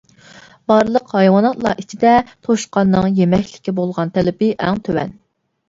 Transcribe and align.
بارلىق 0.71 1.13
ھايۋاناتلار 1.17 1.83
ئىچىدە 1.83 2.15
توشقاننىڭ 2.49 3.13
يېمەكلىككە 3.21 3.77
بولغان 3.83 4.17
تەلىپى 4.19 4.51
ئەڭ 4.59 4.85
تۆۋەن. 4.91 5.17